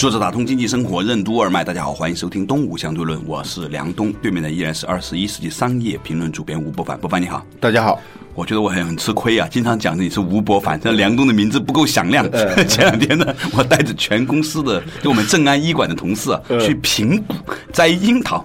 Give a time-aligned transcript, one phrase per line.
[0.00, 6.98] 作者打通经济生活任督二脉，大家好，欢迎收听《东吴相对论》，我是梁东，对面的依然是二十一世纪商业评论主编吴伯凡。
[6.98, 8.00] 伯凡你好，大家好。
[8.32, 12.26] 我觉得我很很吃亏啊，经常讲你是吴伯凡，这梁东的名字不够响亮。
[12.66, 17.34] 前两天呢，我带着全公司的就我们正安医馆的同事啊，去平谷
[17.70, 18.42] 摘樱桃，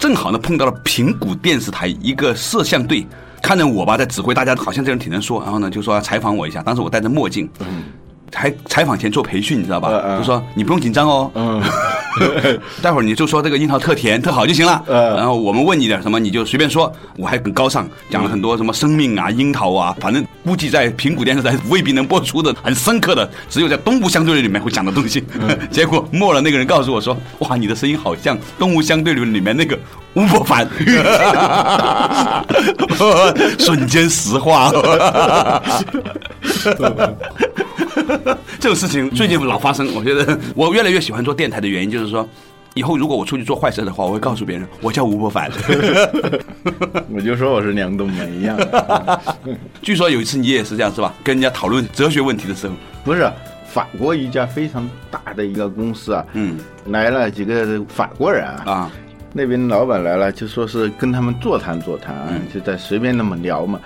[0.00, 3.06] 正好呢碰到了平谷电视台一个摄像队，
[3.40, 7.48] 看着我吧在指挥大家，好像这人挺能说，然后呢就说要采访我一下，当时我戴着墨镜。
[8.34, 9.88] 还采访前做培训，你知道吧？
[10.18, 11.30] 就说你不用紧张哦，
[12.82, 14.82] 待会儿你就说这个樱桃特甜特好就行了。
[14.88, 16.92] 然后我们问你点什么，你就随便说。
[17.16, 25.24] 我还很高尚，讲了很多什么生命啊、樱桃啊，反正估计在平谷电视台未必能播出的很深刻的，只有在东吴相对论里面会讲的东西。
[25.70, 29.76] 结果末了那个人告诉我说：“哇，你的声音好像东吴相对论里面那个
[30.14, 30.68] 吴伯凡。
[33.58, 34.70] ”瞬间石化。
[38.58, 42.26] 这种事情最近老发生，我觉得我越来越喜欢做电台的原因就是说，
[42.74, 45.50] 以后如果我出去做坏事的话，我会告诉别人我叫吴伯凡。
[47.14, 48.58] 我就说我是梁冬梅一样。
[49.82, 51.12] 据说有一次你也是这样是吧？
[51.22, 53.30] 跟人家讨论哲学问题的时候，不是
[53.66, 58.90] 法国一家非常大的一个公司啊，嗯，来了几个法国人啊。
[59.32, 62.14] 那边老板来了，就说是跟他们座谈座谈，
[62.52, 63.78] 就在随便那么聊嘛。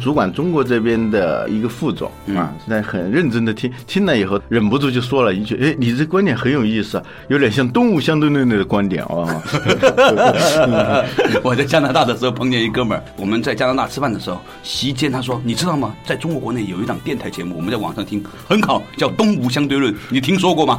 [0.00, 9.26] 主管中国这边的一个副总啊，在很认真的听，听了以后忍不住就说了一句：“哎，你这观点很有意思，有点像东吴相对论的观点哦。
[11.42, 15.94] 我在加拿大的时候碰见一哥们儿，我们在加拿大吃饭的时候，席间他说：“你知道吗？
[16.04, 20.78] 在中国国内有一档电台节目，我们在网上听很好，叫《东吴相对论》，你听说过吗？”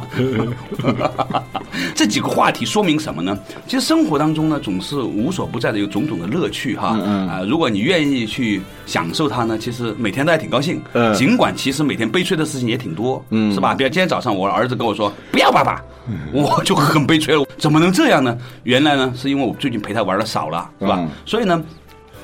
[1.94, 3.36] 这几个话题说明什么呢？
[3.66, 4.11] 其实生活。
[4.18, 7.42] 当中呢，总是无所不在的有种种的乐趣哈啊！
[7.48, 10.80] 如果你愿意去享受它呢，其实每天都还挺高兴。
[11.14, 13.74] 尽管其实每天悲催的事情也挺多，嗯是吧？
[13.74, 15.82] 比如今天早上我儿子跟我说不要爸爸，
[16.32, 17.44] 我就很悲催了。
[17.58, 18.36] 怎么能这样呢？
[18.64, 21.08] 原来呢，是因为我最近陪他玩的少了，是吧？
[21.26, 21.62] 所以呢，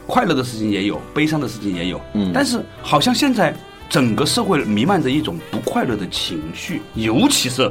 [0.06, 2.00] 快乐的事情也有，悲伤的事情也有。
[2.14, 3.54] 嗯但是好像现在
[3.88, 7.70] 整个社会弥漫着一种不快乐的情绪，尤其是。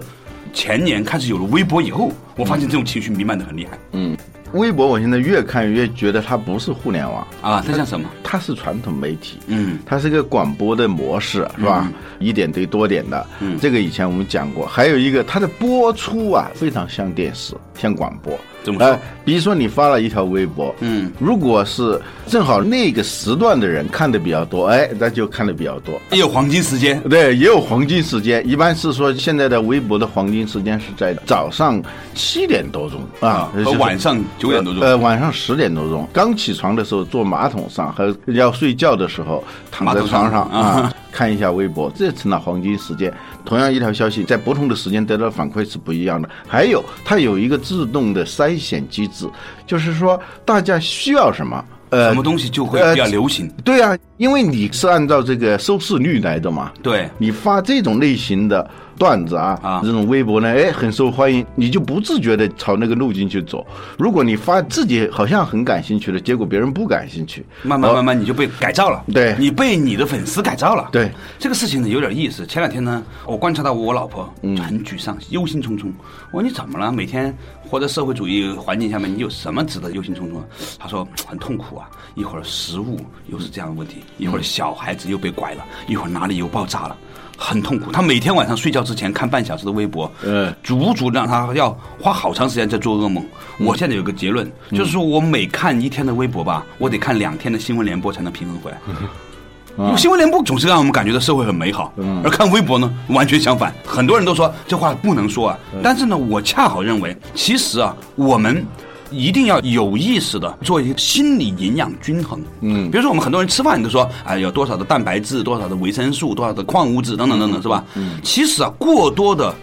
[0.54, 3.78] 前年开始有了微博以后，我发现这种情绪弥漫的很厉害。
[3.92, 4.18] 嗯，
[4.54, 8.10] 微博我现在越看越觉得它不是互联网啊，它像什么？
[8.24, 9.40] 它是传统媒体。
[9.48, 11.92] 嗯，它是个广播的模式，是吧？
[12.20, 13.26] 一点对多点的。
[13.40, 14.66] 嗯，这个以前我们讲过。
[14.66, 18.38] 还有一个，它的播出啊，非常像电视，像广播。
[18.80, 26.00] 哎，比如说你发了一条微博，嗯，如果是正好那个时段的人看的比较多，哎，那就看的比较多。
[26.14, 28.42] 也有黄金时间，对，也有黄金时间。
[28.48, 31.84] 一般是说现在的微博的黄金时间是在早上
[32.16, 34.82] 七点多钟啊，和晚上九点多钟。
[34.82, 40.94] 呃，晚上十点多钟，刚起床的时候坐马桶上，和要睡觉的时候躺在床上啊。
[41.10, 43.12] 看一下微博，这成了黄金时间。
[43.44, 46.30] 同样一条消息，在不同的时间得到反馈是不一样的。
[46.48, 49.17] 还有，它有一个自动的筛选机制，
[49.66, 53.48] 就是说大家需要什么，呃，什么东西就会比较流行。
[53.64, 56.72] 对啊，因为你是按照这个收视率来的嘛。
[56.84, 58.70] 对，你发这种类型的。
[58.98, 63.66] 段子啊，啊，这种微博呢，哎，很受欢迎，你就不自觉的朝那个路径去走。
[63.98, 69.04] 如果你发自己好像很感兴趣的，结果别人不感兴趣，慢慢慢慢你就被改造了。
[69.14, 70.90] 对，你被你的粉丝改造了。
[70.92, 72.46] 对，这个事情呢有点意思。
[72.46, 75.92] 前两天呢，我观察到我老婆很沮丧，忧心忡忡。
[76.32, 76.92] 我说你怎么了？
[76.92, 80.42] 每天活在社会主义环境下面，你有什么值得忧心忡忡？
[80.80, 86.98] 她说很痛苦啊，一会儿食物又是这样的问题，一会儿小孩子又被拐了，一会儿哪里又爆炸了。
[87.38, 91.70] 很痛苦，他每天晚上睡觉之前看半小时的微博，嗯，足足让他要
[92.02, 93.24] 花好长时间在做噩梦。
[93.60, 98.78] 我现在有个结论，就是说我每看一天的微博吧，我得看两天的新闻联播才能平衡回来。
[99.78, 101.94] 因为新闻联播总是让我们感觉到社会很美好，
[102.24, 103.72] 而看微博呢，完全相反。
[103.86, 108.66] 很多人都说这话不能说啊，但是呢，我恰好认为，其实啊，我们。
[109.12, 112.42] 一定要有意识的做一些心理营养均衡。
[112.62, 117.84] 嗯，比如说我们很多人吃饭你都说，啊，有多少的蛋白质，多少的维生素，多少的矿物质等等等等，是吧？
[117.96, 119.54] 嗯，其实啊，过多的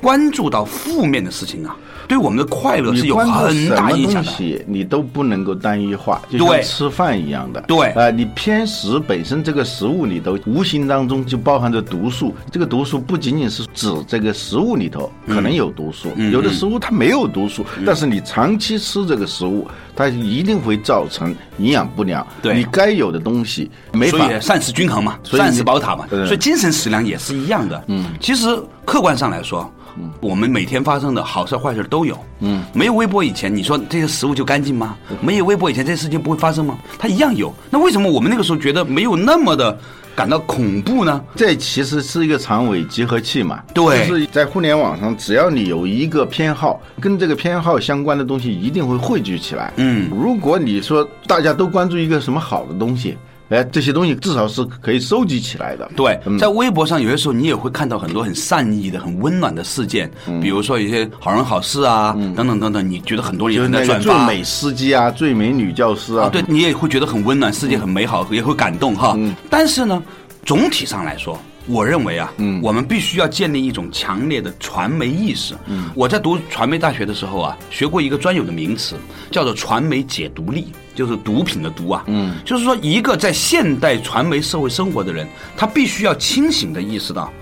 [0.00, 1.76] 关注到负面的事情啊。
[2.12, 4.64] 对我们的快乐是有很大影响的。
[4.66, 7.62] 你都不能够单一化，就像吃饭一样的。
[7.62, 12.34] 对啊，你偏食本身这个食物里头无形当中就包含着毒素。
[12.50, 19.66] 这个毒素不仅仅是指这个食物里头可能有毒素，有的食物它没有毒素，但是你长期吃这个食物，
[19.96, 22.26] 它一定会造成营养不良。
[22.42, 24.18] 对，你该有的东西没法。
[24.18, 27.82] 所以膳食均衡嘛，膳食宝塔嘛，所以精神食粮也是一样的。
[27.86, 28.54] 嗯，其实
[28.84, 29.72] 客观上来说。
[30.20, 32.18] 我们每天发生的好事坏事都有。
[32.40, 34.96] 嗯，没有微博以前，你说这些食物就干净吗？
[35.20, 36.78] 没有微博以前，这些事情不会发生吗？
[36.98, 37.52] 它一样有。
[37.70, 39.78] 那为什么我们那个时候觉得没有那么的
[40.14, 41.22] 感到恐怖呢？
[41.36, 43.62] 这其实是一个长尾集合器嘛。
[43.74, 49.72] 对，就是在互联网上，只要你有一个偏好，跟这个偏好相关的东西一定会汇聚起来。
[49.76, 53.16] 嗯，如果你说大家都关注一个什么好的东西。
[53.52, 55.90] 哎，这些东西至少是可以收集起来的。
[55.94, 60.10] 对，在微博上有些时候你也会看到很多很善意的、很温暖的事件，
[60.40, 62.90] 比如说一些好人好事啊，等等等等。
[62.90, 69.16] 你觉得很多人在转发，最美司机啊，最美女教师啊，对你也会觉得很温暖，世界很美好，也会感动哈。
[69.50, 70.02] 但是呢，
[70.44, 71.38] 总体上来说。
[71.68, 75.54] 我认为啊，嗯，我们必须要建立一种强烈的传媒意识。
[75.68, 78.96] 嗯，我在读传媒大学的时候啊，学过一个专有的名词，
[79.30, 82.04] 叫做传媒解读力，就是毒品的毒啊。
[82.06, 87.32] 嗯，就是说一个在现代传媒社会生活的人，他必须要清醒的意识到。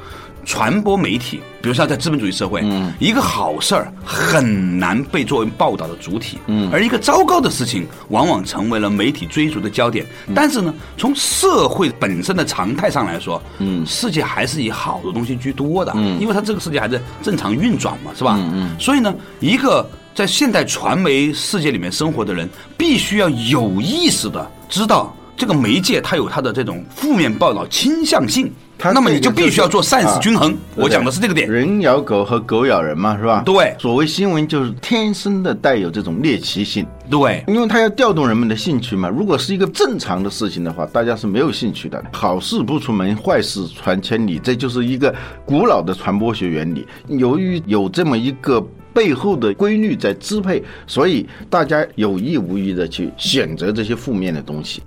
[0.47, 10.05] 传播媒体，比如像在资本主义社会，嗯一个好事儿很难被作为报道的主体，嗯而一个糟糕的事情往往成为了媒体追逐的焦点。
[10.35, 18.37] 但是呢，从社会本身的常态上来说，嗯世界还是以好的东西居多的，嗯因为它这个世界还在正常运转嘛，是吧？
[18.39, 28.53] 嗯嗯所以呢，一个在现代传媒世界里面生活的人，必须要有意识的知道这个媒介它有它的这种负面报道倾向性。
[28.83, 31.47] 那么你就必须要做膳食均衡，我讲的是这个点。
[31.47, 33.43] 人咬狗和狗咬人嘛，是吧？
[33.45, 33.77] 对。
[33.79, 39.07] 所谓新闻就是天生的带有这种猎奇性，对，因为它要调动人们的兴趣嘛。
[39.07, 42.03] 如果是一个正常的事情的话，大家是没有兴趣的。
[42.11, 45.15] 好事不出门，坏事传千里，这就是一个
[45.45, 46.87] 古老的传播学原理。
[47.09, 54.83] 由于有这么一个背后的规律在支配，所以大家有意无意的去选择这些负面的东西。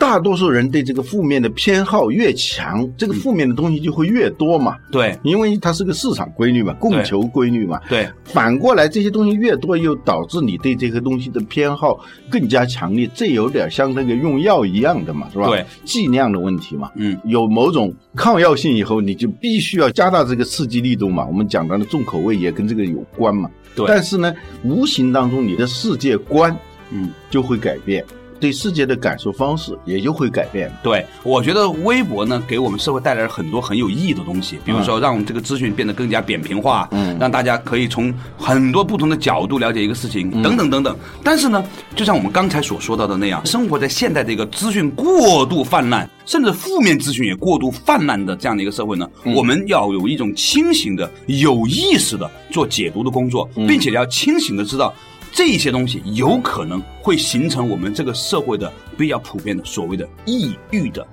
[0.00, 4.78] 大多数人对这个负面的偏好越强，这个负面的东西就会越多嘛。
[4.90, 7.78] 对，因为它是个市场规律嘛，供求规律嘛。
[7.86, 12.00] 对，反过来这些东西越多，又导致你对这个东西的偏好
[12.30, 13.08] 更加强烈。
[13.14, 15.48] 这有点像那个用药一样的嘛，是吧？
[15.48, 16.90] 对，剂量的问题嘛。
[16.96, 21.26] 嗯，有某种抗药性以后，你就必须要加大这个刺激力度嘛。
[21.26, 23.50] 我们讲到的重口味也跟这个有关嘛。
[23.76, 26.56] 对，但是呢，无形当中你的世界观，
[26.90, 28.02] 嗯，就会改变。
[28.40, 30.72] 对世界的感受方式也就会改变。
[30.82, 40.96] 对，我觉得微博呢，给我们社会带来了很多很有意义的东西，比如说让我们这个资讯变得更加扁平化，嗯，让大家可以从很多不同的角度了解一个事情，等等等等。
[41.22, 41.62] 但是呢，
[41.94, 54.94] 就像我们刚才所说到的那样，生活在现代这个资讯过度泛滥，甚至负面资讯也过度泛滥的这样的一个社会呢，我们要有一种清醒的、有意识的做解读的工作，并且要清醒的知道。
[55.32, 61.06] 这些东西有可能会形成我们这个社会的比较普遍的所谓的抑郁的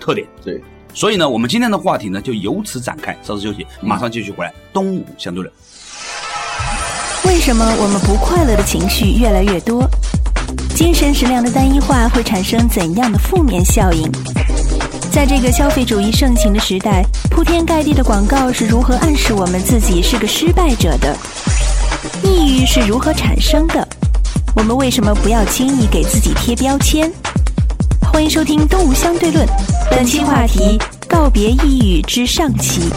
[0.00, 0.26] 特点。
[0.44, 0.60] 对，
[0.94, 3.16] 所以呢，我们今天的话题呢就由此展开。
[3.22, 4.52] 稍事休息，马上继续回来。
[4.72, 5.52] 东吴相对论。
[7.26, 9.88] 为什么我们不快乐的情绪越来越多？
[10.74, 14.10] 精神食粮的单一化会产生怎样的负面效应？
[15.12, 21.16] 在这个消费主义盛行的时代，铺天盖地的广告是如何暗示我们自己是个失败者的？
[22.22, 23.86] 抑郁是如何产生的？
[24.54, 27.10] 我们为什么不要轻易给自己贴标签？
[28.12, 29.46] 欢迎收听《东吴相对论》，
[29.90, 32.90] 本期话题：告别抑郁之上期。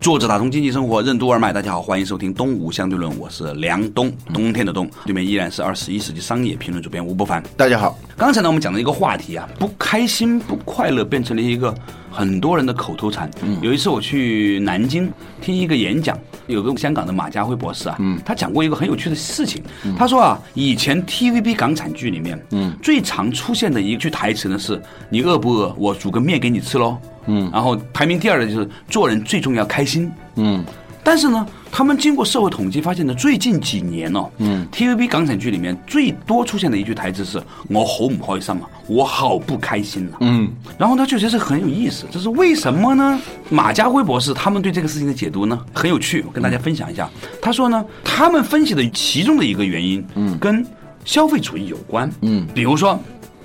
[0.00, 7.98] 作者打通经济生活任督二脉，大家好，欢迎收听《东吴相对论》，我是梁东，冬天的冬，对面依然是二十一世纪商业评论主编吴伯凡，大家好。
[8.16, 11.74] 刚才呢，我们讲的一个话题啊，不开心、不快乐，变成了一个
[12.16, 13.30] 很多人的口头禅。
[13.60, 19.62] 有一次我去南京听一个演讲，有个香港的马家辉博士啊，他讲过一个很有趣的事情。
[19.98, 22.40] 他说啊，以前 TVB 港产剧里面，
[22.82, 24.80] 最常出现的一句台词呢是
[25.10, 25.74] ：“你饿不饿？
[25.78, 26.96] 我煮个面给你吃喽。”
[27.26, 30.10] 嗯，然后排名第二的就是做人最重要开心。
[30.36, 30.64] 嗯，
[31.02, 31.46] 但是呢，
[31.76, 43.20] 他们经过社会统计发现呢，最近几年哦，嗯，TVB 港产剧里面最多出现的一句台词是“我好唔开心啊，我好不开心啊。”嗯，然后呢，就觉得很有意思，这是为什么呢？
[43.50, 47.10] 马家辉博士他们对这个事情的解读呢很有趣，我跟大家分享一下。
[47.42, 50.64] 他说呢，他们分析的其中的一个原因，嗯，跟
[51.04, 52.10] 消费主义有关。
[52.22, 52.98] 嗯，比如说。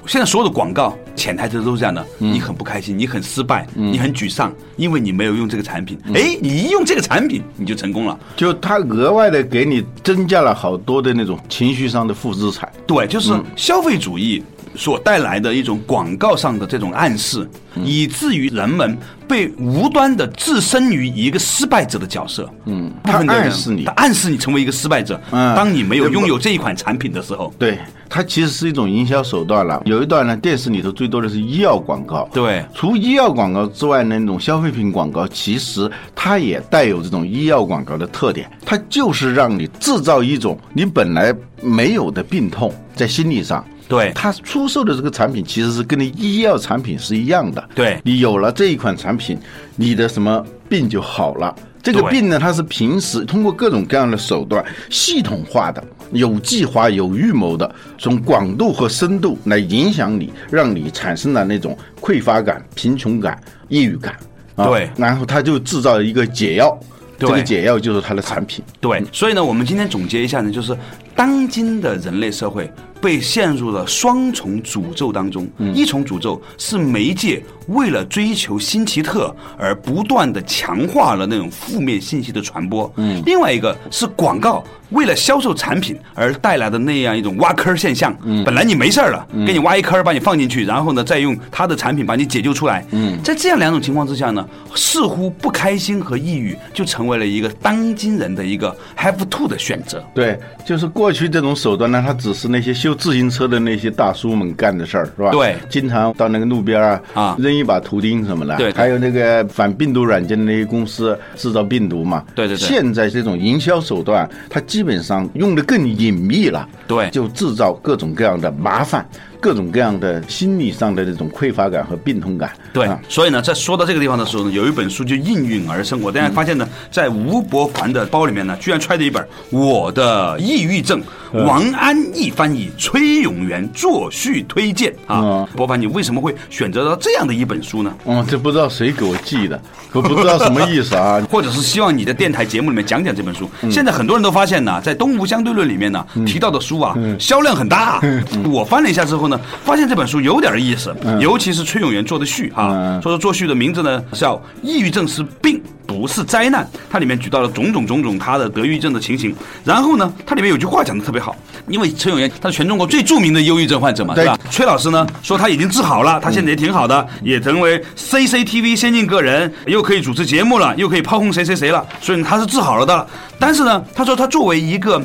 [0.08, 5.98] 现在所有的广告潜台词都是这样的，你很不开心，你很失败，你很沮丧，因为你没有用这个产品。
[6.14, 8.18] 哎，你一用这个产品，你就成功了。
[8.36, 12.72] 就他额外的给你增加了好多的那种情绪上的负资产。
[12.88, 14.44] 对，就是消费主义
[14.76, 17.48] 所带来的一种广告上的这种暗示，
[17.84, 22.50] 以至于人们被无端的置身于一个失败者的角色。
[22.66, 25.20] 嗯，他暗示你，他暗示你成为一个失败者。
[25.32, 27.78] 嗯，当你没有拥有这一款产品的时候，对。
[28.14, 29.82] 它其实是一种营销手段了。
[29.86, 32.28] 有一段呢，电视里头最多的是医药广告。
[32.34, 38.52] 对，除医药广告之外，那种消费品广告，其实它也带有这种医药广告的特点。
[38.66, 43.66] 它就是让你制造一种你本来没有的病痛，在心理上。
[43.92, 47.62] 对，它出售的这个产品其实是跟你医药产品是一样的。
[47.76, 49.38] 对，你有了这一款产品，
[49.76, 51.54] 你的什么病就好了。
[51.84, 64.16] 这个病呢，它是平时通过各种各样的手段，系统化的、有计划、有预谋的，从广度和深度来影响你，让你产生了那种匮乏感、贫穷感、抑郁感。
[64.56, 66.78] 啊对，然后他就制造一个解药，
[67.18, 68.64] 这个解药就是它的产品。
[68.80, 70.78] 对，所以呢，我们今天总结一下呢，就是
[71.16, 72.72] 当今的人类社会
[73.02, 77.44] 被陷入了双重诅咒当中，一重诅咒是媒介。
[77.72, 100.04] 为了追求新奇特而不断的强化了那种负面信息的传播，嗯，另外一个是广告为了销售产品而带来的那样一种挖坑现象，嗯，本来你没事了，给你挖一坑把你放进去，然后呢再用他的产品把你解救出来，嗯，在这样两种情况之下呢，似乎不开心和抑郁就成为了一个当今人的一个 have to 的选择。
[100.14, 105.32] 对，就是过去这种手段呢，它只是那些修自行车的那些大叔们干的事儿，是吧？
[105.32, 107.38] 对，经常到那个路边啊啊。
[107.40, 107.61] 扔。
[107.62, 112.68] 一把图钉什么的，对，还有那个反病毒软件的那些公司制造病毒嘛，对对对。
[112.68, 119.08] 现在这种营销手段，它基本上用的更隐秘了，对，就制造各种各样的麻烦。
[119.42, 126.00] 各种各样的心理上的这种匮乏感和病痛感，对，所以呢，在说到这个地方的时候呢，有一本书就应运而生。
[126.00, 131.02] 我突然发现呢，在吴伯凡的包里面呢，居然揣着一本《我的抑郁症》，
[131.44, 135.48] 王安忆翻译，崔永元作序推荐啊。
[135.56, 137.92] 伯凡，你为什么会选择到这样的一本书呢？
[138.06, 139.60] 嗯，这不知道谁给我寄的，
[139.92, 141.20] 我不知道什么意思啊。
[141.32, 143.50] 或者是希望你在电台节目里面讲讲这本书。
[143.72, 148.00] 现在很多人都发现呢，在《东吴相对论》里面呢提到的书啊，销量很大。
[148.46, 149.31] 我翻了一下之后。
[149.64, 159.36] 发现这本书有点意思，尤其是崔永元做的序啊，说说做序的名字呢叫《抑郁症是病不是灾难》，它里面举到了种种种种他的得抑郁症的情形。
[159.64, 161.36] 然后呢，它里面有句话讲的特别好，
[161.68, 164.38] 因为崔永元他是全中国最著名的忧郁症患者嘛，对吧？
[164.50, 173.08] 崔老师呢说他已经治好了，他现在也挺好的，也成为 CCTV 先进个人，又可以主持节目了，又可以炮轰谁谁谁了，所以他是治好了的。
[173.38, 175.02] 但是呢，他说他作为一个。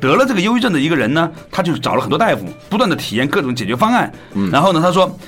[0.00, 4.10] 得了这个忧郁症的一个人呢，他就找了很多大夫，不断的体验各种解决方案。
[4.34, 5.18] 嗯然后呢，他说，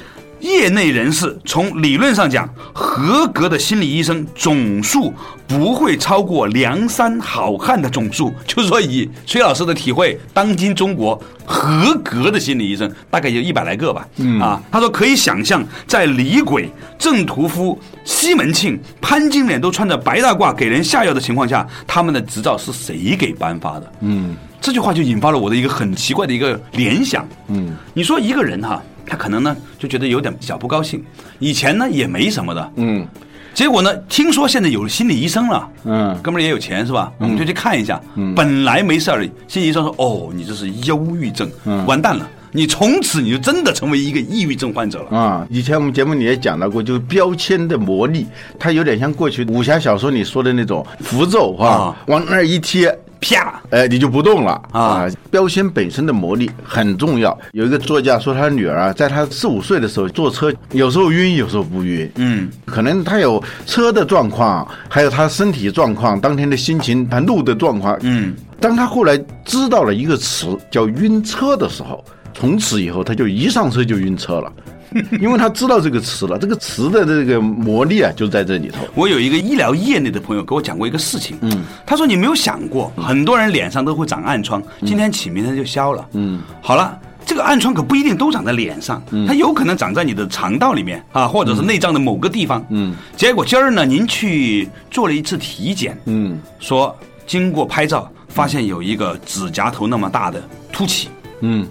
[0.41, 5.13] 业内人士从理论上讲，合格的心理医生总数
[5.47, 8.33] 不会超过梁山好汉的总数。
[8.45, 14.09] 就是说，以崔老师的体会，当今中国合格的心理医生大概有一百来个吧。
[14.17, 23.93] 嗯啊，他说可以想象，在李鬼、郑屠夫、西门庆、潘金莲都穿着白大褂给人下药的情况下，他们的执照是谁给颁发的？
[24.01, 24.35] 嗯。
[24.63, 27.29] 这句话就引发了我的一个很奇怪的一个联想。
[27.49, 31.03] 嗯，你说一个人哈，他可能呢就觉得有点小不高兴，
[31.41, 32.73] 以前呢也没什么的。
[32.77, 33.05] 嗯，
[33.53, 35.69] 结果呢，听说现在有了心理医生了。
[35.85, 37.13] 嗯，哥们儿也有钱是吧？
[37.19, 38.01] 我们就去看一下。
[38.15, 41.51] 嗯，本来没事儿，心理医生说：“哦，你这是忧郁症，
[41.85, 48.29] 完蛋了，你从此你就真的成为一个抑郁症患者了。”啊，以前我们节目里也讲到过，就是标签的魔力，
[48.61, 52.97] 它有点像过去武侠小说里说的那种符咒啊，往那儿一贴。
[53.23, 53.63] 啪！
[53.71, 55.07] 哎，你就不动了啊！
[55.31, 57.37] 标签本身的魔力很重要。
[57.53, 62.11] 有一个作家说，他女儿啊，在他四五岁的时候坐车，有时候晕，有时候不晕。
[62.17, 67.97] 嗯，可能他有车的状况，还有他身体状况，当天的心情，他路的状况。
[68.03, 74.53] 嗯，当他后来知道了一个词叫晕车的时候，从此以后他就一上车就晕车了。
[75.21, 78.79] 因为他知道这个词了，这个词的这个魔力啊，就在这里头。
[78.95, 96.95] 我有一个医疗业内的朋友给我讲过一个事情，嗯，他说你没有想过，很多人脸上都会长暗疮，今天起明天就消了，嗯，好了，这个暗疮可不一定都长在脸上，它有可能长在你的肠道里面啊，或者是内脏的某个地方，嗯，结果今儿呢，您去做了一次体检，嗯，说
[97.27, 101.09] 经过拍照发现有一个指甲头那么大的凸起，
[101.41, 101.67] 嗯。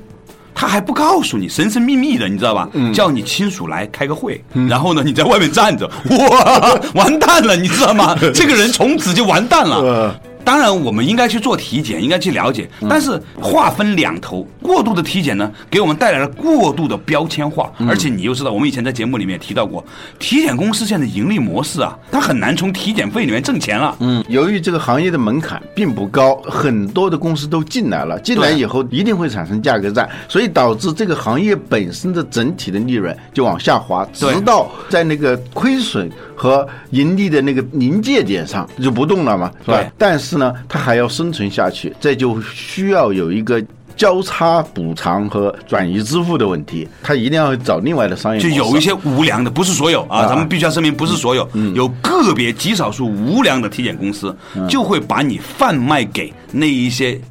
[0.54, 2.68] 他还不告诉你，神神秘秘的，你知道吧？
[2.94, 8.16] 叫你亲属来开个会，然后呢，你在外面站着，哇， 完蛋了，你知道吗？
[8.34, 10.20] 这个人从此就完蛋了。
[10.44, 19.84] 当然我们应该去做体检，应该去了解，但是话分两头，过度的体检呢，给我们带来了过度的标签化，而且你又知道，我们以前在节目里面提到过，
[20.20, 23.96] 体检公司现在盈利模式啊，它很难从体检费里面挣钱了。
[24.00, 36.10] 嗯，由于这个行业的门槛并不高，很多的公司都进来了，进来以后一定会产生价格战，所以导致这个行业本身的整体的利润就往下滑，直到在那个亏损。
[36.42, 39.80] 和盈利的那个临界点上就不动了嘛，是吧？
[39.96, 43.64] 但是呢，它还要生存下去，这就需要有一个
[43.96, 46.88] 交叉补偿和转移支付的问题。
[47.04, 48.42] 他一定要找另外的商业。
[48.42, 54.36] 就有一些无良的，不是所有啊，咱们必须要声明，不是所有，有个别极少数无良的体检公司，
[54.68, 57.22] 就会把你贩卖给那一些。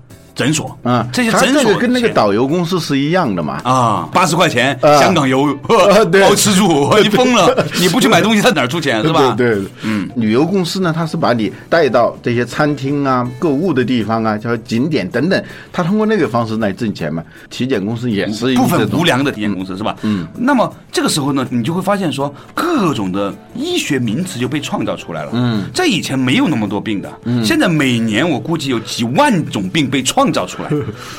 [0.41, 3.61] 诊所啊，这些诊所跟那个导游公司是一样的嘛？
[3.63, 7.67] 啊，八十块钱香港游，包吃住， 你疯了？
[7.79, 9.35] 你不去买东西，他哪出钱是吧？
[9.37, 17.23] 对，嗯，旅游公司呢，他是把你带到这些餐厅啊、购物的地方啊、叫景点等等，他通过那个方式来挣钱嘛。
[17.51, 19.95] 体检公司也是部分无良的体检公司是吧？
[20.01, 25.33] 嗯，那么这个时候呢，你就会发现说，各种的医学名词就被创造出来了。
[25.35, 30.30] 嗯，在以前没有那么多病的，嗯，现在每年我估计有几万种病被创。
[30.33, 30.69] 造出来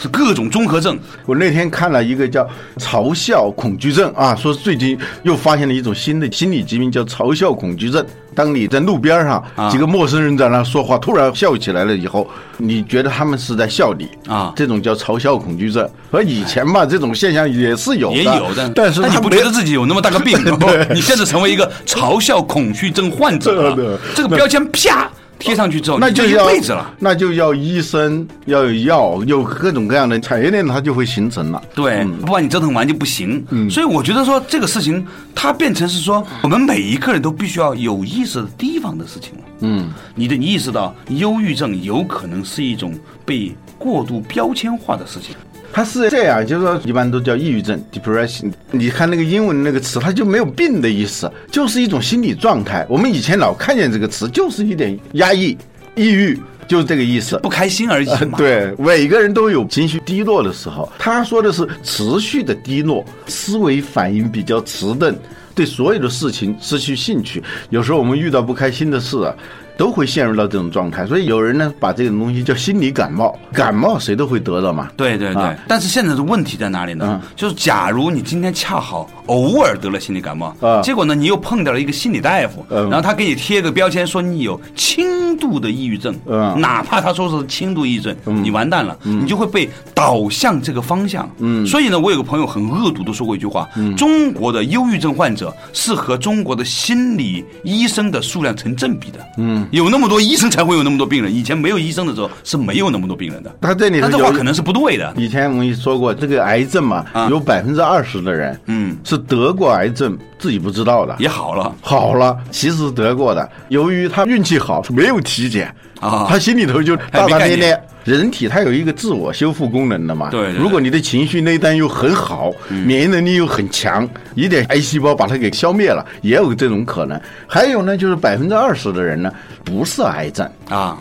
[0.02, 0.98] 是 各种综合症。
[1.26, 8.06] 我那天看了一个叫嘲笑恐惧症啊，说最近又发现了一种新的心理疾病，叫嘲笑恐惧症。
[8.34, 12.26] 当你在路边上，几个陌生人在那说话，突然笑起来了以后，
[12.58, 14.54] 你觉得他们是在笑你啊？
[14.56, 15.86] 这种叫嘲笑恐惧症。
[16.10, 18.70] 和以前吧，这种现象也是有的，也有的。
[18.74, 20.40] 但是你不觉得自己有那么大个病？
[20.96, 25.10] 你现在成为一个嘲笑恐惧症患者了，这个标签啪。
[25.42, 26.94] 贴上去之后，那就一辈子了。
[27.00, 31.62] 那就要医生，要有药，有各种各样的产业链，它就会形成了。
[31.76, 33.44] 对，不把你折腾完就不行。
[33.50, 39.44] 嗯，所以我觉得说这个事情，它变成是说，我们每一个人都必须要有意识的提防的事情了。
[39.62, 42.94] 嗯，你的你意识到，忧郁症有可能是一种
[43.26, 45.36] 被过度标签化的事情。
[45.74, 48.52] 它是这样，就是说，一般都叫抑郁症 （depression）。
[48.72, 52.86] 你看那个英文那个词，它就没有病的意思，就是一种心理状态。
[52.90, 55.58] 我们以前老看见这个词，就是一点压抑、
[55.96, 56.38] 抑郁，
[56.68, 58.38] 就是这个意思，不开心而已嘛。
[58.40, 60.92] 对，每个人都有情绪低落的时候。
[61.00, 65.16] 他说的是持续的低落，思维反应比较迟钝，
[65.56, 67.42] 对所有的事情失去兴趣。
[67.70, 69.34] 有时候我们遇到不开心的事啊。
[69.82, 74.92] 都会陷入到这种状态，所以有人呢把这种东西叫心理感冒，感冒谁都会得到嘛。
[74.96, 77.20] 对对对，但是现在的问题在哪里呢？
[77.36, 86.16] 就是假如你今天恰好偶尔得了心理感冒，结果呢你又碰到了一个心理大夫，然后他给你贴个标签说你有轻度的抑郁症，
[86.58, 91.28] 哪怕他说是轻度抑郁症，你完蛋了，你就会被导向这个方向。
[91.40, 93.68] 嗯，所以呢，我有个朋友很恶毒的说过一句话：
[93.98, 99.20] 中国的忧郁症患者是和中国的心理医生的数量成正比的。
[99.40, 99.68] 嗯。
[99.72, 103.56] 有那么多医生才会有那么多病人，以前没有医生的时候是没有那么多病人的。
[103.60, 105.14] 他这里，他这话可能是不对的。
[105.18, 113.50] 以前我们说过，这个癌症嘛，有百分之二十的人，嗯，是得过癌症自己不知道的，也好了，好了，其实是得过的。
[113.70, 117.82] 由于他运气好，没有体检啊，他心里头就大大咧咧。
[118.04, 120.52] 人体它有一个自我修复功能的嘛，对。
[120.54, 127.22] 如果你的情绪内丹又很好，免疫能力又很强，一点癌细胞把它给消灭了，也有这种可能。
[127.46, 129.32] 还有呢，就是百分之二十的人呢，
[129.64, 130.98] 不是癌症啊，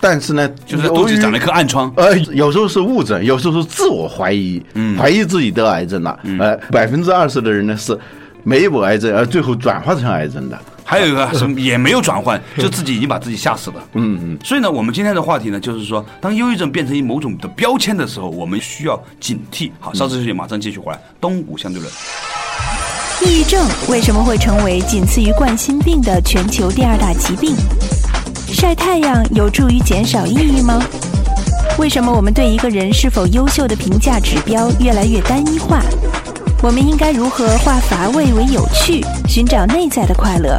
[0.00, 1.92] 但是呢，就是肚子长了一颗暗疮。
[1.96, 4.62] 呃，有时候是误诊，有时候是自我怀疑，
[4.98, 6.18] 怀疑自己得癌症了。
[6.38, 7.94] 呃，百分之二十的人呢是
[8.42, 10.58] 没有癌症，而最后转化成癌症的。
[10.90, 13.76] 还有一个 什么也没有转换， 就自己已经把自己吓死了。
[13.92, 14.38] 嗯嗯。
[14.42, 19.70] 所以呢，我们今天的话题呢，就是说，当忧郁症变成一某种的标签的时候，我们需要警惕。
[19.78, 20.98] 好，稍事休息，马上继续回来。
[21.20, 21.92] 东吴相对论。
[23.20, 27.54] 抑郁症为什么会成为仅次于冠心病的全球第二大疾病？
[28.50, 30.82] 晒太阳有助于减少抑郁吗？
[31.78, 35.82] 为什么我们对一个人是否优秀的评价指标越来越单一化？
[36.62, 40.56] 我们应该如何化乏味为有趣，寻找内在的快乐？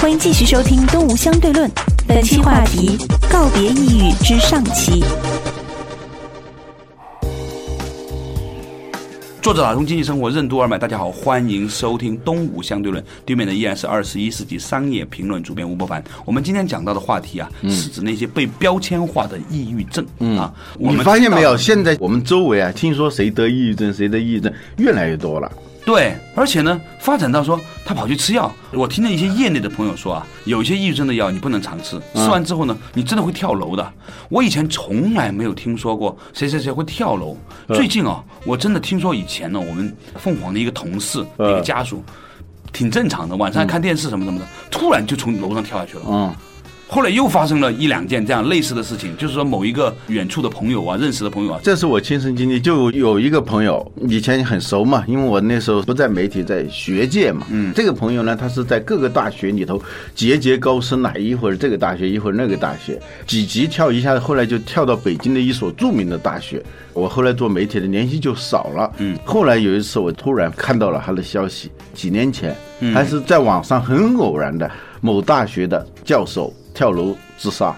[0.00, 1.68] 欢迎继续收听《东吴相对论》，
[2.08, 2.96] 本期话题：
[3.30, 5.04] 告别抑郁之上期。
[9.42, 16.02] 作者打通经济生活任督二脉，大家好，欢迎收听《东吴相对论》，对面的依然是二十一世纪商业评论主编吴伯凡。
[16.24, 20.02] 我们今天讲到的话题啊，是指那些被标签化的抑郁症
[20.38, 20.50] 啊。
[20.78, 21.54] 你发现没有？
[21.58, 25.52] 现在我们周围啊，听说谁得抑郁症，谁得抑郁症越来越多了。
[25.84, 28.50] 对，而且呢，发展到说他跑去吃药。
[28.72, 33.92] 我听了一些业内的朋友说啊，有一些抑郁症的药你不能常吃，吃完之后呢，你真的会跳楼的。
[34.28, 37.36] 我以前从来没有听说过谁谁谁会跳楼。
[37.68, 42.04] 最近啊，我真的听说以前呢，我们凤凰的一个同事一个家属，
[42.72, 46.04] 挺正常的，晚上看电视什么什么的，突然就从楼上跳下去了。
[46.06, 46.34] 嗯。
[46.92, 52.58] 后来又发生了一两件这样类似的事情，就是说某一个远处的朋友啊，认识的朋友啊，这是我亲身经历。
[52.58, 57.46] 就有一个朋友以前很熟嘛，因为我那时候不在媒体，在学界嘛。
[57.48, 59.80] 嗯，这个朋友呢，他是在各个大学里头
[60.16, 66.60] 节节高升啊，一会儿这个大学，一会儿那个大学，几级跳一下，后来就跳到北京的一所著名的大学。
[66.92, 68.92] 我后来做媒体的联系就少了。
[68.98, 72.52] 嗯，后来有一次我突然看到了他的消息，几年前
[72.92, 74.68] 还是在网上很偶然的
[75.00, 76.52] 某大学的教授。
[76.80, 77.76] 跳楼自杀，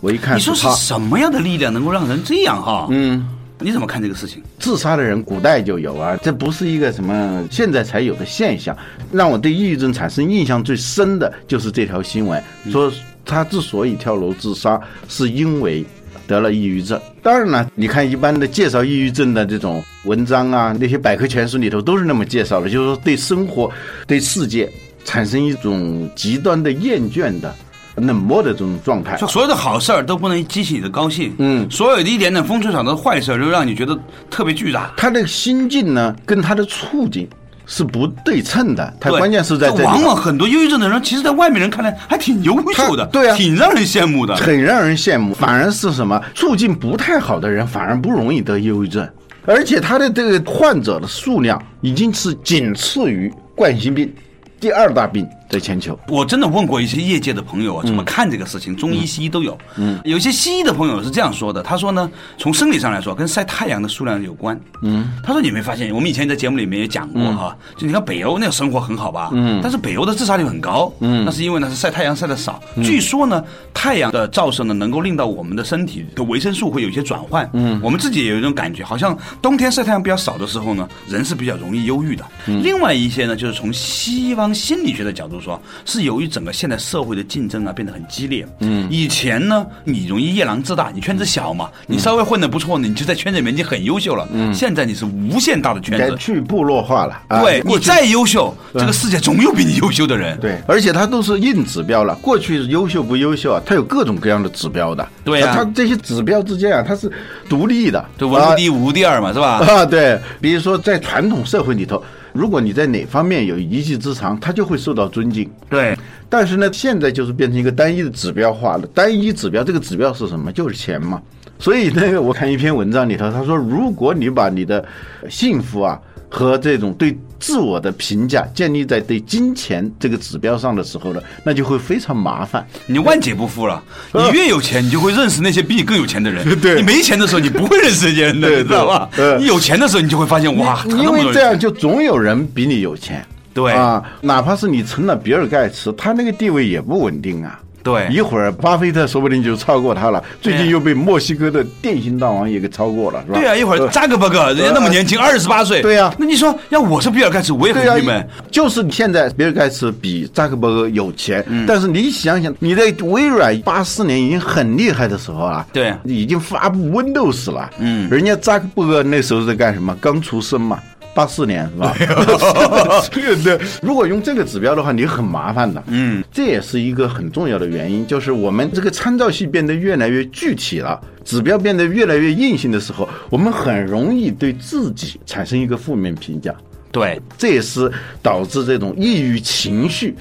[0.00, 2.86] 我一看，你说是什么样的力量能够让人这样哈？
[2.90, 4.42] 嗯，你怎么看这个事情？
[4.58, 8.74] 自杀的人古代就有啊，这不是一个什么现在才有的现象。
[9.10, 12.90] 让我对抑郁症产生印象最深的就是这条新闻，说
[13.22, 15.84] 他之所以跳楼自杀，是因为
[16.26, 16.98] 得了抑郁症。
[17.22, 23.70] 当然了，你看一般的介绍抑郁症的这种文章啊，那些百科全书里头都是那么介绍的，就是说对生活、
[24.06, 24.72] 对世界
[25.04, 27.54] 产生一种极端的厌倦的。
[27.96, 33.98] 冷漠的这种状态，所有的好事儿都不能激起你的高兴，嗯，所有的一点点风吹草动的坏事儿都让你觉得
[34.30, 34.92] 特别巨大。
[34.96, 37.28] 他的心境呢，跟他的处境
[37.66, 38.92] 是不对称的。
[38.98, 45.34] 他关键是在这往往很多忧郁症的人，其实，在外面人看来还挺优秀的，对啊，挺让人羡慕的，很让人羡慕。
[45.34, 49.06] 反而是什么处境不太好的人，反而不容易得忧郁症，
[49.44, 54.12] 而且他的这个患者的数量已经是仅次于冠心病。
[54.58, 55.98] 第二大病在全球。
[56.08, 58.74] 我真的问过一些业界的朋友啊，怎么看这个事情？
[58.74, 59.56] 中医、西医都有。
[59.76, 64.58] 嗯，有些西医的朋友是这样说的，他说呢，从生理上来说，跟晒太阳的数量有关。
[64.80, 69.28] 嗯，他说你没发现，我们以前在节目里面也讲过哈，就你看北欧那个生活很好吧？
[69.34, 70.90] 嗯，但是北欧的自杀率很高。
[71.00, 72.58] 嗯，那是因为呢是晒太阳晒的少。
[72.82, 77.46] 据说呢，太阳的照射呢能够令到我们的身体的维生素会有一些转换。
[77.52, 82.24] 嗯，我们自己也有一种感觉，好像冬天晒太阳比较少的时候呢，人是比较容易忧郁的。
[82.46, 84.52] 另外一些呢，就是从西方。
[84.62, 88.46] 心理学的角度说，是由于整个现代社会的竞争啊变得很激烈。
[88.60, 94.26] 嗯，以前呢，你容易夜郎自大，你圈子小嘛，你稍微混得不错，你就在圈子里面已经很优秀了。
[94.32, 97.20] 嗯，现在你是无限大的圈子，去部落化了。
[97.42, 100.38] 对你再优秀，这个世界总有比你优秀的人。
[100.38, 102.14] 对，而且它都是硬指标了。
[102.16, 105.06] 过去优秀不优秀啊，它有各种各样的指标的。
[105.24, 107.10] 对呀，它这些指标之间啊，它是
[107.48, 108.04] 独立的。
[108.16, 109.58] 对，文无第一，武无第二嘛，是吧？
[109.58, 110.18] 啊，对。
[110.40, 112.02] 比如说在传统社会里头。
[112.32, 115.50] 如果你在哪方面有一技之长，他就会受到尊敬。
[115.68, 115.96] 对，
[116.28, 118.86] 但是呢，现在就是变成一个单一的指标化了。
[118.94, 120.50] 单一指标，这个指标是什么？
[120.52, 121.20] 就是钱嘛。
[121.58, 124.84] 所以那个，我看一篇文章里头，他说，如果你把你的
[125.28, 126.00] 幸福啊。
[126.32, 133.82] 和这种对自我的评价建立在对金钱这个指标上的时候呢，那就会非常麻烦，你万劫不复了。
[134.14, 136.42] 你越有钱，你就会认识那些比你更有钱的人。
[136.58, 139.10] 对，你没钱的时候，你不会认识这些人的，知道吧？
[139.38, 143.22] 你有钱的时候，你就会发现哇，因为这样就总有人比你有钱。
[143.52, 147.60] 对啊，哪怕是你成了比尔盖茨，他那个地位也不稳定啊。
[147.82, 150.22] 对，一会儿巴菲特说不定就超过他了。
[150.40, 153.38] 最近又被墨西哥的电信大王也给超过了，是吧？
[153.38, 155.82] 对啊，一会儿扎克伯格，人家那么年轻，二十八岁。
[155.82, 158.28] 对呀，那你说要我是比尔盖茨，我也很郁闷。
[158.50, 167.70] 就是现在比尔盖茨比扎克伯格有钱，但是你想想，你在微软八四年已经很厉害的时候啊，对，已经发布 Windows 了。
[167.78, 169.96] 嗯，人家扎克伯格那时候在干什么？
[170.00, 170.78] 刚出生嘛。
[171.14, 171.94] 八四年是吧？
[173.44, 175.82] 对，如果用这个指标的话，你很麻烦的。
[175.86, 186.54] 嗯，这也是一个很重要的原因，就是我们这个参照系变得越来越具体了，指标变得越来越硬性的时候，我们很容易对自己产生一个负面评价。
[186.90, 187.90] 对，这也是
[188.22, 190.14] 导致这种抑郁情绪。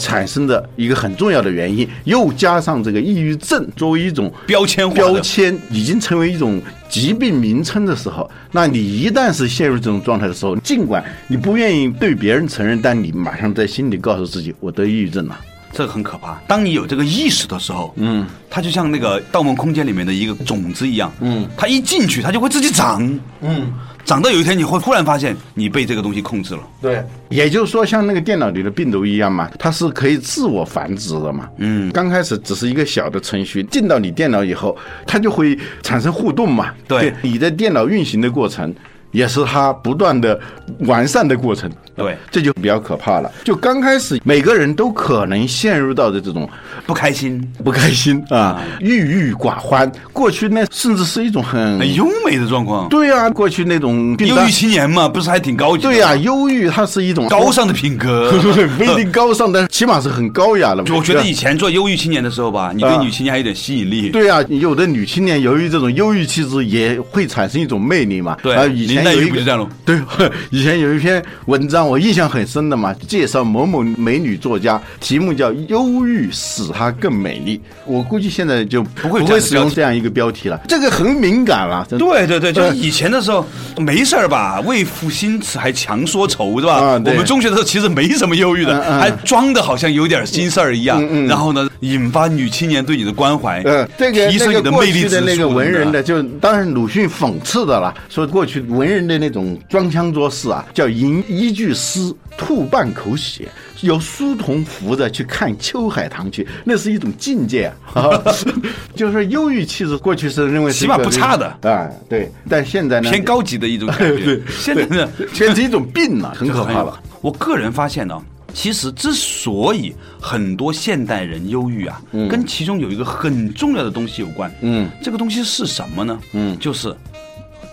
[0.00, 15.38] 产生的一个很重要的原因，又加上这个抑郁症作为一种标签标签，已经成为一种疾病名称的时候，那你一旦是陷入这种状态的时候，尽管你不愿意对别人承认，但你马上在心里告诉自己，我得抑郁症了，
[15.78, 16.34] 这个很可怕。
[16.48, 23.00] 当你有这个意识的时候，嗯，它就像那个《盗梦空间》里面的一个种子一样，嗯，它一进去，它就会自己长，
[23.42, 23.72] 嗯。
[24.04, 26.62] 长到有一天，你会忽然发现你被这个东西控制了。
[26.80, 31.46] 对，也就是说，像那个电脑里的病毒一样嘛，它是可以自我繁殖的嘛。
[31.58, 34.74] 嗯，刚开始只是一个小的程序，进到你电脑以后，
[35.06, 36.72] 它就会产生互动嘛。
[36.88, 38.74] 对，你的电脑运行的过程。
[39.10, 40.38] 也是它不断的
[40.80, 43.30] 完善的过程，对，这就比较可怕了。
[43.44, 46.48] 就刚开始，每个人都可能陷入到的这种
[46.86, 49.90] 不开心、不开心啊，郁郁寡欢。
[50.12, 52.88] 过去那甚至是一种很很优美的状况。
[52.88, 55.82] 对啊，过去那种忧郁青年嘛，不是还挺高级？
[55.82, 58.30] 对呀，忧郁它是一种高尚的品格，
[58.78, 60.84] 不一定高尚，但起码是很高雅的。
[60.94, 64.10] 我觉得以前做忧郁青年的时候吧，你对女青年还有点吸引力。
[64.10, 68.36] 对呀，有的女青年由于这种忧郁气质，也会产生一种魅力嘛。
[68.42, 69.08] 对，以前。
[69.08, 69.40] 有一个
[69.86, 69.98] 对，
[70.50, 77.56] 以前有一篇文章，我印象很深的嘛，介绍某某美女作家，题目叫《忧郁使她更美丽》。
[77.86, 81.86] 我估计现在就不会不会使用这样一个标题了，这个很敏感了。
[81.90, 83.44] 对对对，就是以前的时候
[83.78, 86.74] 没事儿吧，为赋新词还强说愁，是吧？
[86.74, 91.04] 啊，我们中学的时候其实没什么忧郁的，还装的好像有点心事儿一样。
[91.26, 93.62] 然后呢，引发女青年对你的关怀。
[93.64, 103.48] 嗯，这个提升你的魅力的那个文人的，就当然鲁迅讽刺的了，说过去文人的那种装腔作势啊，叫吟一句诗吐半口血。
[103.82, 108.20] 有书童扶着去看秋海棠去，那是一种境界啊！
[108.96, 111.88] 就是忧郁气质，过去是认为起码不差的啊。
[112.08, 114.18] 对，但现在呢，偏高级的一种感觉。
[114.26, 117.00] 对，现在呢， 变成一种病了，很可怕了。
[117.20, 118.20] 我个人发现呢，
[118.54, 124.52] 其实之所以很多现代人忧郁啊，跟其中有一个很重要的东西有关。
[124.60, 126.18] 嗯，这个东西是什么呢？
[126.32, 126.94] 嗯，就是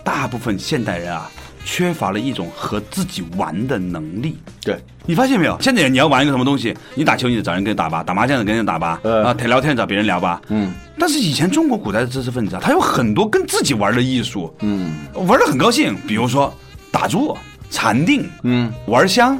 [0.03, 1.29] 大部分现代人啊。
[1.67, 4.37] 缺乏了一种和自己玩的能力。
[4.61, 5.57] 对，你发现没有？
[5.59, 10.39] 现在你要玩一个什么东西，你打球你得找人跟你打吧，打麻将的跟人打吧，啊，聊天找别人聊吧。
[10.49, 10.71] 嗯。
[10.99, 14.55] 但是以前中国古代的知识分子啊，他有很多跟自己玩的艺术。
[14.59, 14.93] 嗯。
[15.15, 16.53] 玩的很高兴，比如说
[16.91, 17.35] 打坐、
[17.71, 19.35] 禅定，嗯，玩香。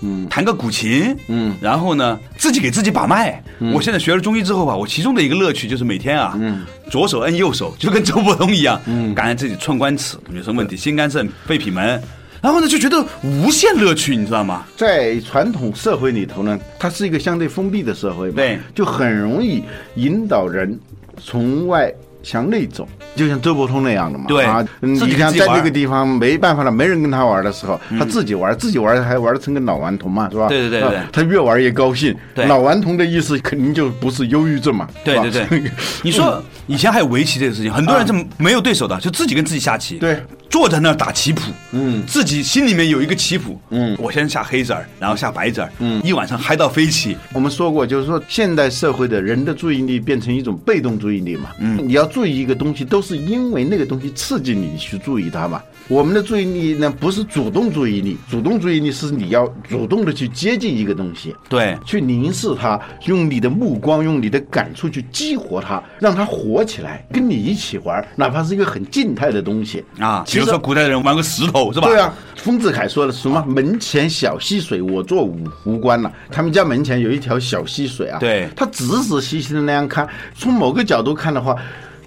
[0.00, 3.42] 嗯，弹个古琴，嗯，然后呢，自己给自己把脉。
[3.72, 12.00] 我现在学了中医之后吧，我其中的一个乐趣就是每天啊，嗯，左手摁右手，就跟周伯通一样，嗯，感觉自己寸关尺有什么问题，心肝肾肺脾门，
[12.40, 14.64] 然后呢就觉得无限乐趣，你知道吗？
[14.76, 19.62] 在传统社会里头呢，它是一个相对封闭的社会，对，就很容易
[19.96, 20.78] 引导人
[21.20, 21.92] 从外。
[22.28, 22.86] 向内走，
[23.16, 24.26] 就像周伯通那样的嘛。
[24.28, 30.46] 对啊，你看在这个地方没办法了，没人跟他玩的时候，他自己玩，自己玩还玩的成个老顽童嘛，是吧？
[30.48, 32.14] 对对对对，他越玩越高兴。
[32.46, 34.86] 老顽童的意思肯定就不是忧郁症嘛。
[35.02, 35.62] 对对对，
[36.04, 39.96] 你说以前还有围棋这个事情，很多人是没有对手的，就自己跟自己下棋。
[39.96, 40.22] 对。
[40.50, 47.16] 坐在那儿打棋谱，嗯，自己心里面有一个棋谱，嗯，我先下黑子儿，然后下白子儿，嗯，一晚上嗨到飞起。
[47.34, 55.62] 我们说过，就是说现代社会的人的注意力变成一种被动注意力嘛，嗯，你要注意一个东西，都是因为那个东西刺激你去注意它嘛。
[55.88, 70.22] 我们的注意力呢，不是主动注意力，主动注意力是你要主动的去接近一个东西，对，去凝视它，用你的目光，用你的感触去激活它，让它活起来，跟你一起玩，哪怕是一个很静态的东西啊。
[70.26, 71.88] 比如说古代人玩个石头是吧？
[71.88, 76.12] 对啊，丰子恺说的什么门前小溪水，我做五湖观了。
[76.30, 81.56] 他们家门前有一条小溪水啊，对，他仔仔细细的那样看，从某个角度看的话。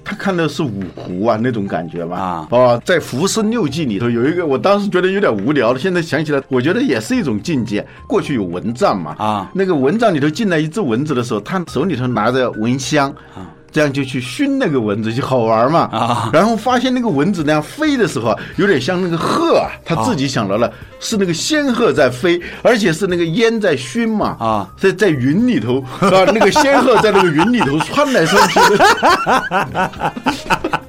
[0.04, 7.86] 他看的是五湖啊，那种感觉吧啊，哦，在《浮生六记》里头有一个，我当时觉得有点无聊了，现在想起来，我觉得也是一种境界。
[8.08, 13.50] 过去有蚊帐嘛啊，那个蚊帐里头进来一只蚊子的时候，他手里头拿着蚊香啊。
[13.72, 16.30] 这样就去熏那个蚊子就好玩嘛啊！
[16.34, 28.60] 然后发现那个蚊子那样飞的时候啊，有点像那个鹤啊，他自己想到了是那个仙鹤在飞，而且是那个烟在熏嘛啊，在在云里头 啊，那个仙鹤在那个云里头窜来窜去。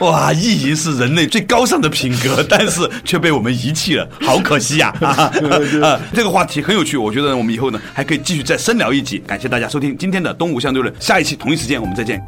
[0.00, 4.94] 哇，意淫是人类最高尚的品格，但是却被我们遗弃了，好可惜呀！
[5.00, 9.18] 啊，这个话题很有趣，我觉得我们以后呢还可以继续再深聊一集。
[9.26, 12.20] 感谢大家收听今天的《东吴相对论》，下一期同一时间我们再见。